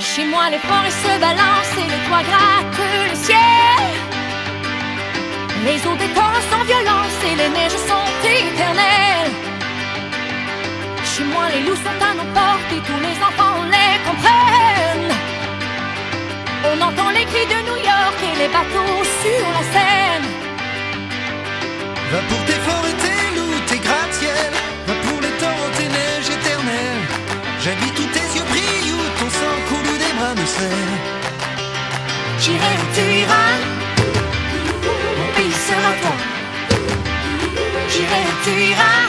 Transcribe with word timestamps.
Chez 0.00 0.24
moi, 0.26 0.50
les 0.50 0.58
forêts 0.58 0.90
se 0.90 1.20
balancent 1.20 1.78
et 1.78 1.88
les 1.92 2.02
toits 2.06 2.26
grattent 2.30 2.80
le 3.10 3.16
ciel. 3.26 3.84
Les 5.64 5.78
eaux 5.86 5.94
des 5.94 6.12
torrents 6.12 6.46
sans 6.50 6.64
violence 6.64 7.18
et 7.30 7.36
les 7.36 7.50
neiges 7.50 7.80
sont 7.90 8.10
éternelles. 8.24 9.32
Chez 11.04 11.24
moi, 11.32 11.44
les 11.54 11.60
loups 11.60 11.76
sont 11.86 12.00
à 12.10 12.14
nos 12.18 12.28
portes 12.34 12.72
et 12.76 12.82
tous 12.88 13.00
les 13.06 13.16
enfants 13.28 13.62
les 13.74 13.94
comprennent. 14.06 15.14
On 16.66 16.76
entend 16.88 17.10
les 17.10 17.26
cris 17.26 17.46
de 17.46 17.58
New 17.68 17.76
York 17.76 18.18
et 18.28 18.34
les 18.40 18.48
bateaux 18.48 19.04
sur 19.22 19.44
la 19.56 19.62
Seine. 19.72 20.28
Va 22.10 22.20
pour 22.28 22.44
tes 22.44 22.60
forêts, 22.66 22.96
serrent. 30.54 31.02
J'irai 32.42 32.74
tu 32.94 33.04
iras, 33.22 33.58
mon 35.16 35.28
pays 35.36 35.58
sera 35.68 35.92
toi. 36.02 36.16
J'irai 37.90 38.20
où 38.30 38.34
tu 38.44 38.52
iras, 38.72 39.04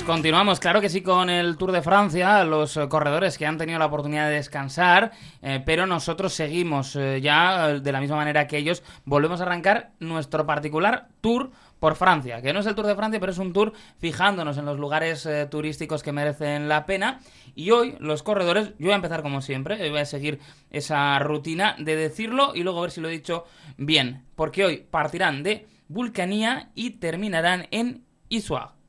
pues 0.00 0.06
continuamos, 0.06 0.60
claro 0.60 0.80
que 0.80 0.88
sí, 0.88 1.02
con 1.02 1.28
el 1.28 1.58
Tour 1.58 1.72
de 1.72 1.82
Francia, 1.82 2.42
los 2.44 2.76
eh, 2.76 2.88
corredores 2.88 3.36
que 3.36 3.44
han 3.44 3.58
tenido 3.58 3.78
la 3.78 3.86
oportunidad 3.86 4.28
de 4.28 4.36
descansar, 4.36 5.12
eh, 5.42 5.62
pero 5.66 5.86
nosotros 5.86 6.32
seguimos 6.32 6.96
eh, 6.96 7.20
ya 7.20 7.80
de 7.80 7.92
la 7.92 8.00
misma 8.00 8.16
manera 8.16 8.46
que 8.46 8.56
ellos, 8.56 8.82
volvemos 9.04 9.40
a 9.40 9.44
arrancar 9.44 9.90
nuestro 9.98 10.46
particular 10.46 11.08
Tour 11.20 11.50
por 11.80 11.96
Francia, 11.96 12.40
que 12.40 12.52
no 12.52 12.60
es 12.60 12.66
el 12.66 12.74
Tour 12.74 12.86
de 12.86 12.94
Francia, 12.94 13.20
pero 13.20 13.32
es 13.32 13.38
un 13.38 13.52
tour 13.52 13.74
fijándonos 13.98 14.56
en 14.56 14.64
los 14.64 14.78
lugares 14.78 15.28
turísticos 15.50 16.02
que 16.02 16.12
merecen 16.12 16.68
la 16.68 16.86
pena. 16.86 17.20
Y 17.54 17.70
hoy 17.70 17.96
los 18.00 18.22
corredores, 18.22 18.68
yo 18.78 18.86
voy 18.86 18.92
a 18.92 18.96
empezar 18.96 19.22
como 19.22 19.42
siempre, 19.42 19.90
voy 19.90 20.00
a 20.00 20.06
seguir 20.06 20.40
esa 20.70 21.18
rutina 21.18 21.76
de 21.78 21.96
decirlo 21.96 22.52
y 22.54 22.62
luego 22.62 22.80
ver 22.80 22.90
si 22.90 23.00
lo 23.00 23.08
he 23.08 23.12
dicho 23.12 23.44
bien, 23.76 24.24
porque 24.34 24.64
hoy 24.64 24.86
partirán 24.90 25.42
de 25.42 25.66
Vulcanía 25.88 26.70
y 26.74 26.90
terminarán 26.90 27.66
en 27.70 28.04
Issoire. 28.28 28.79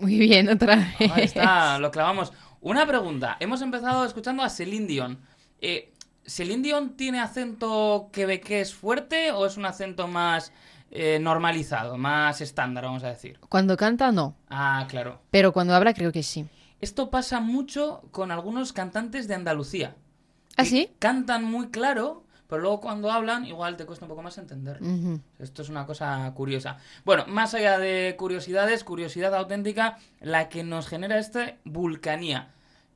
Muy 0.00 0.18
bien, 0.18 0.48
otra 0.48 0.76
vez. 0.76 1.10
Ahí 1.12 1.24
está, 1.24 1.78
lo 1.78 1.90
clavamos. 1.90 2.32
Una 2.60 2.86
pregunta. 2.86 3.36
Hemos 3.40 3.62
empezado 3.62 4.04
escuchando 4.04 4.42
a 4.42 4.50
Celine 4.50 4.86
Dion. 4.86 5.18
Eh, 5.60 5.92
¿Celine 6.26 6.62
Dion 6.62 6.96
tiene 6.96 7.20
acento 7.20 8.08
quebequés 8.12 8.74
fuerte 8.74 9.30
o 9.32 9.46
es 9.46 9.56
un 9.56 9.66
acento 9.66 10.08
más 10.08 10.52
eh, 10.90 11.18
normalizado, 11.20 11.96
más 11.96 12.40
estándar, 12.40 12.84
vamos 12.84 13.04
a 13.04 13.08
decir? 13.08 13.38
Cuando 13.48 13.76
canta, 13.76 14.10
no. 14.12 14.34
Ah, 14.48 14.86
claro. 14.88 15.20
Pero 15.30 15.52
cuando 15.52 15.74
habla, 15.74 15.94
creo 15.94 16.10
que 16.10 16.22
sí. 16.22 16.46
Esto 16.80 17.10
pasa 17.10 17.40
mucho 17.40 18.02
con 18.10 18.30
algunos 18.30 18.72
cantantes 18.72 19.28
de 19.28 19.34
Andalucía. 19.34 19.94
¿Ah, 20.56 20.64
sí? 20.64 20.90
Cantan 20.98 21.44
muy 21.44 21.68
claro, 21.68 22.23
pero 22.48 22.62
luego 22.62 22.80
cuando 22.80 23.10
hablan 23.10 23.46
igual 23.46 23.76
te 23.76 23.84
cuesta 23.86 24.04
un 24.04 24.08
poco 24.10 24.22
más 24.22 24.38
entender. 24.38 24.80
Ujú. 24.82 25.20
Esto 25.38 25.62
es 25.62 25.68
una 25.68 25.86
cosa 25.86 26.30
curiosa. 26.34 26.78
Bueno, 27.04 27.24
más 27.26 27.54
allá 27.54 27.78
de 27.78 28.14
curiosidades, 28.18 28.84
curiosidad 28.84 29.34
auténtica, 29.34 29.98
la 30.20 30.48
que 30.48 30.62
nos 30.64 30.86
genera 30.88 31.18
este 31.18 31.56
Vulcanía. 31.64 32.48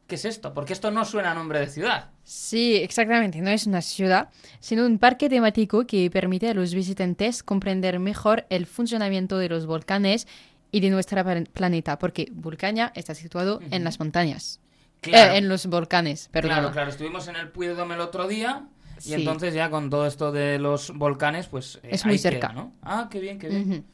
¿Qué 0.06 0.14
es 0.14 0.24
esto? 0.24 0.54
Porque 0.54 0.72
esto 0.72 0.90
no 0.90 1.04
suena 1.04 1.32
a 1.32 1.34
nombre 1.34 1.60
de 1.60 1.66
ciudad. 1.66 2.08
Sí, 2.24 2.76
exactamente. 2.76 3.42
No 3.42 3.50
es 3.50 3.66
una 3.66 3.82
ciudad, 3.82 4.30
sino 4.58 4.86
un 4.86 4.98
parque 4.98 5.28
temático 5.28 5.86
que 5.86 6.10
permite 6.10 6.48
a 6.48 6.54
los 6.54 6.72
visitantes 6.72 7.42
comprender 7.42 7.98
mejor 7.98 8.46
el 8.48 8.64
funcionamiento 8.64 9.36
de 9.36 9.50
los 9.50 9.66
volcanes 9.66 10.26
y 10.72 10.80
de 10.80 10.88
nuestro 10.90 11.22
plan- 11.24 11.46
planeta, 11.52 11.98
porque 11.98 12.28
Vulcania 12.32 12.90
está 12.94 13.14
situado 13.14 13.60
en 13.70 13.84
las 13.84 13.98
montañas. 13.98 14.60
Claro. 15.02 15.34
Eh, 15.34 15.38
en 15.38 15.48
los 15.48 15.66
volcanes, 15.66 16.28
perdón. 16.32 16.52
Claro, 16.52 16.72
claro. 16.72 16.90
Estuvimos 16.90 17.28
en 17.28 17.36
el 17.36 17.48
Puy 17.50 17.66
de 17.66 17.80
el 17.80 18.00
otro 18.00 18.26
día 18.28 18.64
y 19.04 19.14
entonces 19.14 19.54
ya 19.54 19.70
con 19.70 19.90
todo 19.90 20.06
esto 20.06 20.32
de 20.32 20.58
los 20.58 20.90
volcanes, 20.96 21.46
pues 21.46 21.78
eh, 21.82 21.88
Es 21.92 22.04
muy 22.06 22.18
cerca. 22.18 22.52
¿no? 22.52 22.72
Ah, 22.82 23.08
qué 23.10 23.20
bien, 23.20 23.38
qué 23.38 23.48
bien. 23.48 23.84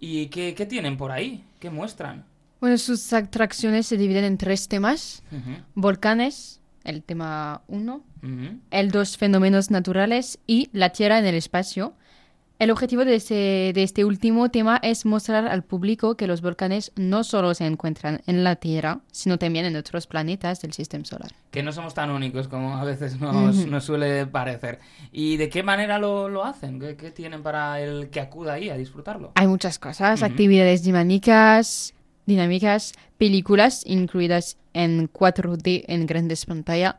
¿Y 0.00 0.26
qué, 0.26 0.54
qué 0.54 0.66
tienen 0.66 0.96
por 0.96 1.12
ahí? 1.12 1.44
¿Qué 1.60 1.70
muestran? 1.70 2.24
Bueno, 2.60 2.78
sus 2.78 3.12
atracciones 3.12 3.86
se 3.86 3.96
dividen 3.96 4.24
en 4.24 4.38
tres 4.38 4.68
temas. 4.68 5.22
Volcanes, 5.74 6.60
el 6.84 7.02
tema 7.02 7.62
1, 7.68 7.94
ujú. 8.22 8.58
el 8.70 8.90
dos 8.90 9.16
fenómenos 9.16 9.70
naturales 9.70 10.38
y 10.46 10.68
la 10.72 10.90
Tierra 10.90 11.18
en 11.18 11.26
el 11.26 11.34
espacio. 11.34 11.94
El 12.62 12.70
objetivo 12.70 13.04
de 13.04 13.16
este, 13.16 13.72
de 13.74 13.82
este 13.82 14.04
último 14.04 14.48
tema 14.48 14.78
es 14.84 15.04
mostrar 15.04 15.48
al 15.48 15.64
público 15.64 16.16
que 16.16 16.28
los 16.28 16.42
volcanes 16.42 16.92
no 16.94 17.24
solo 17.24 17.54
se 17.54 17.66
encuentran 17.66 18.22
en 18.28 18.44
la 18.44 18.54
Tierra, 18.54 19.00
sino 19.10 19.36
también 19.36 19.64
en 19.64 19.74
otros 19.74 20.06
planetas 20.06 20.62
del 20.62 20.72
sistema 20.72 21.04
solar. 21.04 21.32
Que 21.50 21.64
no 21.64 21.72
somos 21.72 21.92
tan 21.92 22.10
únicos 22.10 22.46
como 22.46 22.76
a 22.76 22.84
veces 22.84 23.18
nos, 23.20 23.66
nos 23.66 23.82
suele 23.82 24.26
parecer. 24.26 24.78
¿Y 25.10 25.38
de 25.38 25.48
qué 25.48 25.64
manera 25.64 25.98
lo, 25.98 26.28
lo 26.28 26.44
hacen? 26.44 26.78
¿Qué, 26.78 26.94
qué 26.94 27.10
tienen 27.10 27.42
para 27.42 27.80
el 27.80 28.10
que 28.10 28.20
acuda 28.20 28.52
ahí 28.52 28.70
a 28.70 28.76
disfrutarlo? 28.76 29.32
Hay 29.34 29.48
muchas 29.48 29.80
cosas, 29.80 30.22
actividades 30.22 30.84
dinámicas, 30.84 31.94
dinámicas, 32.26 32.92
películas 33.18 33.82
incluidas 33.86 34.56
en 34.72 35.10
4D 35.12 35.84
en 35.88 36.06
grandes 36.06 36.46
pantallas. 36.46 36.94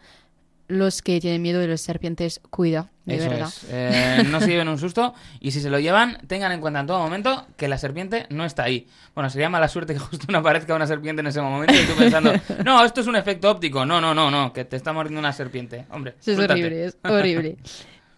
Los 0.68 1.02
que 1.02 1.20
tienen 1.20 1.42
miedo 1.42 1.60
de 1.60 1.68
las 1.68 1.82
serpientes, 1.82 2.40
cuida, 2.50 2.90
de 3.06 3.16
Eso 3.18 3.30
verdad. 3.30 3.48
es. 3.48 3.66
Eh, 3.70 4.24
no 4.30 4.40
se 4.40 4.48
lleven 4.48 4.70
un 4.70 4.78
susto 4.80 5.14
y 5.42 5.52
si 5.52 5.60
se 5.60 5.70
lo 5.70 5.78
llevan, 5.80 6.18
tengan 6.28 6.52
en 6.54 6.62
cuenta 6.62 6.80
en 6.80 6.88
todo 6.88 7.00
momento 7.00 7.46
que 7.58 7.68
la 7.68 7.78
serpiente 7.78 8.28
no 8.30 8.46
está 8.46 8.64
ahí. 8.64 8.88
Bueno, 9.14 9.30
sería 9.30 9.50
mala 9.50 9.68
suerte 9.68 9.94
que 9.94 10.00
justo 10.00 10.26
no 10.30 10.38
aparezca 10.38 10.74
una 10.74 10.88
serpiente 10.88 11.20
en 11.20 11.28
ese 11.28 11.42
momento 11.42 11.74
y 11.74 11.86
tú 11.86 11.94
pensando, 11.98 12.32
no, 12.66 12.84
esto 12.86 13.02
es 13.02 13.08
un 13.08 13.18
efecto 13.18 13.52
óptico. 13.52 13.86
No, 13.86 14.00
no, 14.00 14.14
no, 14.14 14.32
no, 14.32 14.54
que 14.54 14.64
te 14.64 14.78
está 14.78 14.94
mordiendo 14.94 15.20
una 15.20 15.34
serpiente. 15.34 15.86
Hombre, 15.92 16.16
Eso 16.22 16.32
es 16.32 16.40
horrible, 16.40 16.86
es 16.86 16.98
horrible. 17.04 17.58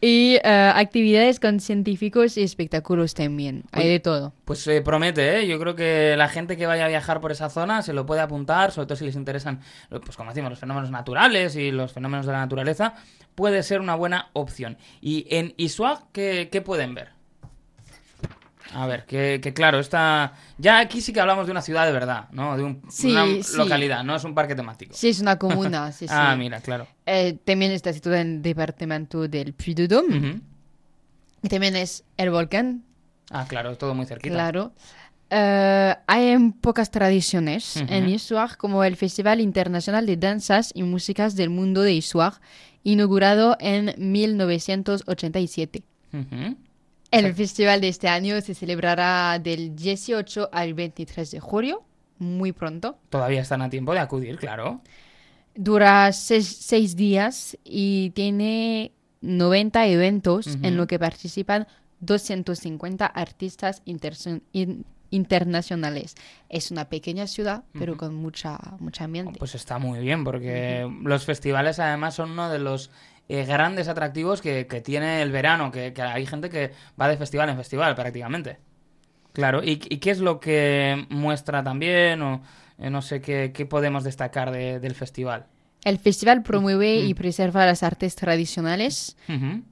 Y 0.07 0.35
eh, 0.35 0.71
actividades 0.75 1.39
con 1.39 1.59
científicos 1.59 2.37
y 2.37 2.43
espectáculos 2.43 3.15
también. 3.15 3.63
Hay 3.71 3.89
de 3.89 3.99
todo. 3.99 4.35
Pues 4.45 4.67
eh, 4.67 4.83
promete, 4.83 5.39
¿eh? 5.39 5.47
Yo 5.47 5.57
creo 5.59 5.73
que 5.73 6.13
la 6.15 6.29
gente 6.29 6.57
que 6.57 6.67
vaya 6.67 6.85
a 6.85 6.87
viajar 6.87 7.21
por 7.21 7.31
esa 7.31 7.49
zona 7.49 7.81
se 7.81 7.91
lo 7.91 8.05
puede 8.05 8.21
apuntar, 8.21 8.71
sobre 8.71 8.85
todo 8.85 8.97
si 8.97 9.05
les 9.05 9.15
interesan, 9.15 9.61
pues 9.89 10.15
como 10.15 10.29
decimos, 10.29 10.51
los 10.51 10.59
fenómenos 10.59 10.91
naturales 10.91 11.55
y 11.55 11.71
los 11.71 11.91
fenómenos 11.91 12.27
de 12.27 12.33
la 12.33 12.37
naturaleza, 12.37 12.93
puede 13.33 13.63
ser 13.63 13.81
una 13.81 13.95
buena 13.95 14.29
opción. 14.33 14.77
Y 15.01 15.25
en 15.31 15.55
Isuag, 15.57 16.03
¿qué, 16.11 16.49
qué 16.51 16.61
pueden 16.61 16.93
ver? 16.93 17.14
A 18.73 18.87
ver, 18.87 19.05
que, 19.05 19.39
que 19.41 19.53
claro, 19.53 19.79
está... 19.79 20.33
Ya 20.57 20.79
aquí 20.79 20.99
sí 20.99 21.13
que 21.13 21.19
hablamos 21.21 21.45
de 21.45 21.51
una 21.51 21.61
ciudad 21.61 21.85
de 21.85 21.91
verdad, 21.91 22.27
¿no? 22.31 22.57
De 22.57 22.63
un- 22.63 22.81
Sí, 22.89 23.11
una 23.11 23.25
sí. 23.43 23.57
localidad, 23.57 24.03
no 24.03 24.15
es 24.15 24.23
un 24.23 24.33
parque 24.33 24.55
temático. 24.55 24.93
Sí, 24.95 25.09
es 25.09 25.21
una 25.21 25.37
comuna. 25.37 25.91
Sí, 25.91 26.07
sí. 26.07 26.13
Ah, 26.15 26.35
mira, 26.35 26.59
claro. 26.61 26.87
Eh, 27.05 27.37
también 27.45 27.71
está 27.71 27.93
situada 27.93 28.21
en 28.21 28.37
el 28.37 28.41
departamento 28.41 29.27
del 29.27 29.53
Puy 29.53 29.73
de 29.75 29.87
Dôme. 29.87 30.17
Ujú. 30.17 30.41
Y 31.43 31.47
también 31.47 31.75
es 31.75 32.03
el 32.17 32.31
volcán, 32.31 32.83
Ah, 33.31 33.45
claro, 33.47 33.75
todo 33.77 33.93
muy 33.95 34.05
cerquita. 34.05 34.33
claro. 34.33 34.71
Eh, 35.29 35.95
hay 36.07 36.37
pocas 36.61 36.91
tradiciones 36.91 37.77
en 37.77 38.07
Issoire, 38.09 38.55
como 38.57 38.83
el 38.83 38.95
Festival 38.95 39.41
Internacional 39.41 40.05
de 40.05 40.17
Danzas 40.17 40.71
y 40.75 40.83
Músicas 40.83 41.35
del 41.35 41.49
Mundo 41.49 41.81
de 41.81 41.93
Issoire, 41.93 42.35
inaugurado 42.83 43.57
en 43.59 43.93
1987. 43.97 45.83
Ujú. 46.13 46.55
El 47.19 47.33
festival 47.33 47.81
de 47.81 47.87
este 47.89 48.07
año 48.07 48.39
se 48.41 48.53
celebrará 48.53 49.39
del 49.39 49.75
18 49.75 50.49
al 50.51 50.73
23 50.73 51.31
de 51.31 51.39
julio, 51.39 51.83
muy 52.19 52.51
pronto. 52.51 52.97
Todavía 53.09 53.41
están 53.41 53.61
a 53.61 53.69
tiempo 53.69 53.93
de 53.93 53.99
acudir, 53.99 54.37
claro. 54.37 54.81
Dura 55.55 56.11
seis, 56.11 56.47
seis 56.61 56.95
días 56.95 57.57
y 57.63 58.09
tiene 58.11 58.91
90 59.21 59.87
eventos 59.87 60.47
en 60.61 60.75
lo 60.77 60.85
que 60.87 60.99
participan 60.99 61.67
250 62.01 63.05
artistas 63.05 63.81
interso- 63.85 64.41
in- 64.51 64.85
internacionales. 65.11 66.15
Es 66.49 66.71
una 66.71 66.89
pequeña 66.89 67.27
ciudad, 67.27 67.63
pero 67.73 67.97
con 67.97 68.15
mucha, 68.15 68.57
mucha 68.79 69.03
ambiente. 69.05 69.39
Pues 69.39 69.55
está 69.55 69.77
muy 69.77 69.99
bien, 69.99 70.23
porque 70.23 70.89
los 71.03 71.25
festivales 71.25 71.79
además 71.79 72.15
son 72.15 72.31
uno 72.31 72.49
de 72.49 72.59
los 72.59 72.91
eh, 73.29 73.45
grandes 73.45 73.87
atractivos 73.87 74.41
que, 74.41 74.67
que 74.67 74.81
tiene 74.81 75.21
el 75.21 75.31
verano, 75.31 75.71
que, 75.71 75.93
que 75.93 76.01
hay 76.01 76.25
gente 76.25 76.49
que 76.49 76.71
va 76.99 77.07
de 77.07 77.17
festival 77.17 77.49
en 77.49 77.57
festival 77.57 77.95
prácticamente. 77.95 78.57
Claro, 79.33 79.63
¿y, 79.63 79.71
y 79.89 79.97
qué 79.97 80.11
es 80.11 80.19
lo 80.19 80.39
que 80.39 81.05
muestra 81.09 81.63
también? 81.63 82.21
O 82.21 82.41
eh, 82.77 82.89
no 82.89 83.01
sé 83.01 83.21
qué, 83.21 83.51
qué 83.53 83.65
podemos 83.65 84.03
destacar 84.03 84.51
de- 84.51 84.79
del 84.79 84.95
festival. 84.95 85.47
El 85.85 85.99
festival 85.99 86.43
promueve 86.43 87.03
Mm. 87.03 87.07
y 87.07 87.13
preserva 87.13 87.65
las 87.65 87.83
artes 87.83 88.15
tradicionales 88.15 89.15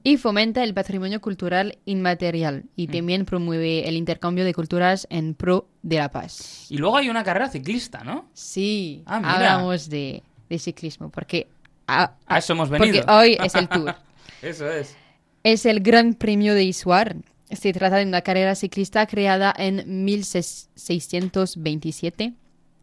y 0.02 0.16
fomenta 0.16 0.62
el 0.64 0.72
patrimonio 0.72 1.20
cultural 1.20 1.76
inmaterial 1.84 2.64
y 2.76 2.86
también 2.86 3.26
promueve 3.26 3.86
el 3.88 3.96
intercambio 3.96 4.44
de 4.44 4.54
culturas 4.54 5.06
en 5.10 5.34
pro 5.34 5.68
de 5.82 5.96
la 5.98 6.10
paz. 6.10 6.66
Y 6.70 6.78
luego 6.78 6.96
hay 6.96 7.10
una 7.10 7.24
carrera 7.24 7.48
ciclista, 7.50 8.02
¿no? 8.04 8.26
Sí, 8.32 9.02
Ah, 9.06 9.18
mira. 9.18 9.34
hablamos 9.34 9.90
de, 9.90 10.22
de 10.48 10.58
ciclismo 10.58 11.10
porque, 11.10 11.48
a- 11.86 12.14
A 12.26 12.38
eso 12.38 12.52
hemos 12.54 12.68
porque 12.70 12.86
venido. 12.92 13.04
hoy 13.08 13.36
es 13.44 13.54
el 13.56 13.68
tour. 13.68 13.94
Eso 14.40 14.70
es. 14.70 14.96
Es 15.42 15.66
el 15.66 15.80
Gran 15.80 16.14
Premio 16.14 16.54
de 16.54 16.64
Issoire 16.64 17.16
Se 17.50 17.72
trata 17.72 17.96
de 17.96 18.06
una 18.06 18.20
carrera 18.22 18.54
ciclista 18.54 19.06
creada 19.06 19.52
en 19.56 20.04
1627. 20.04 22.34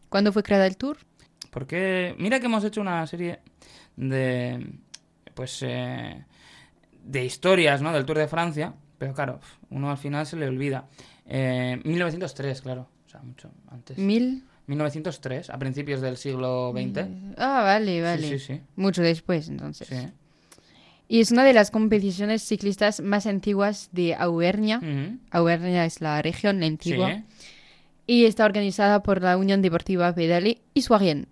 ¿Cuándo 0.08 0.32
fue 0.32 0.42
creada 0.42 0.66
el 0.66 0.76
Tour? 0.76 0.98
Porque 1.52 2.14
mira 2.18 2.40
que 2.40 2.46
hemos 2.46 2.64
hecho 2.64 2.80
una 2.80 3.06
serie 3.06 3.40
de 3.94 4.72
pues 5.34 5.62
eh, 5.62 6.24
de 7.04 7.24
historias, 7.26 7.82
¿no? 7.82 7.92
Del 7.92 8.06
Tour 8.06 8.16
de 8.16 8.26
Francia, 8.26 8.72
pero 8.96 9.12
claro, 9.12 9.38
uno 9.68 9.90
al 9.90 9.98
final 9.98 10.26
se 10.26 10.36
le 10.36 10.48
olvida. 10.48 10.88
Eh, 11.26 11.78
1903, 11.84 12.62
claro, 12.62 12.88
o 13.06 13.08
sea, 13.08 13.20
mucho 13.20 13.50
antes. 13.70 13.98
Mil... 13.98 14.44
1903, 14.66 15.50
a 15.50 15.58
principios 15.58 16.00
del 16.00 16.16
siglo 16.16 16.72
XX. 16.72 17.06
Ah, 17.36 17.62
vale, 17.62 18.00
vale. 18.00 18.28
Sí, 18.28 18.38
sí, 18.38 18.54
sí. 18.54 18.60
Mucho 18.76 19.02
después, 19.02 19.48
entonces. 19.48 19.88
sí. 19.88 19.96
Y 21.08 21.20
es 21.20 21.32
una 21.32 21.44
de 21.44 21.52
las 21.52 21.70
competiciones 21.70 22.42
ciclistas 22.42 23.02
más 23.02 23.26
antiguas 23.26 23.90
de 23.92 24.14
Auvernia. 24.14 24.78
Ujú. 24.78 25.18
Auvernia 25.30 25.84
es 25.84 26.00
la 26.00 26.22
región 26.22 26.62
antigua. 26.62 27.14
Sí. 27.14 27.24
Y 28.06 28.24
está 28.26 28.44
organizada 28.44 29.02
por 29.02 29.22
la 29.22 29.36
Unión 29.36 29.62
Deportiva 29.62 30.12
Pedale 30.14 30.58
y 30.74 30.82
Suarien. 30.82 31.28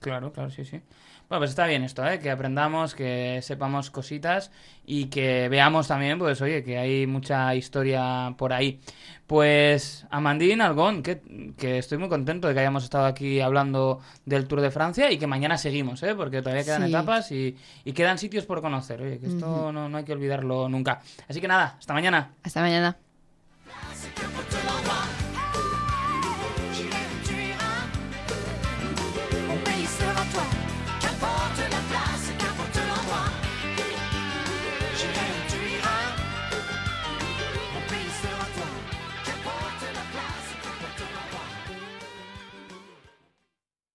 Claro, 0.00 0.32
claro, 0.32 0.50
sí, 0.50 0.64
sí. 0.64 0.80
Bueno, 1.26 1.40
pues 1.40 1.50
está 1.50 1.66
bien 1.66 1.82
esto, 1.84 2.06
¿eh? 2.06 2.18
Que 2.18 2.30
aprendamos, 2.30 2.94
que 2.94 3.40
sepamos 3.42 3.90
cositas 3.90 4.50
y 4.84 5.06
que 5.06 5.48
veamos 5.48 5.88
también, 5.88 6.18
pues, 6.18 6.42
oye, 6.42 6.62
que 6.62 6.76
hay 6.76 7.06
mucha 7.06 7.54
historia 7.54 8.34
por 8.36 8.52
ahí. 8.52 8.78
Pues, 9.26 10.06
Amandín, 10.10 10.60
Algón, 10.60 11.02
que, 11.02 11.22
que 11.56 11.78
estoy 11.78 11.96
muy 11.96 12.10
contento 12.10 12.46
de 12.46 12.52
que 12.52 12.60
hayamos 12.60 12.84
estado 12.84 13.06
aquí 13.06 13.40
hablando 13.40 14.00
del 14.26 14.46
Tour 14.46 14.60
de 14.60 14.70
Francia 14.70 15.10
y 15.10 15.16
que 15.16 15.26
mañana 15.26 15.56
seguimos, 15.56 16.02
¿eh? 16.02 16.14
Porque 16.14 16.42
todavía 16.42 16.62
quedan 16.64 16.82
Sí. 16.82 16.88
etapas 16.90 17.32
y, 17.32 17.56
y 17.86 17.92
quedan 17.94 18.18
sitios 18.18 18.44
por 18.44 18.60
conocer, 18.60 19.00
oye, 19.00 19.18
que 19.18 19.28
esto 19.28 19.72
no, 19.72 19.88
no 19.88 19.96
hay 19.96 20.04
que 20.04 20.12
olvidarlo 20.12 20.68
nunca. 20.68 21.00
Así 21.26 21.40
que 21.40 21.48
nada, 21.48 21.76
hasta 21.78 21.94
mañana. 21.94 22.32
Hasta 22.42 22.60
mañana. 22.60 22.98